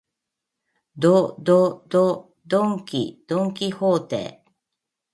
[0.97, 4.43] ど、ど、ど、ドンキ、ドンキホーテ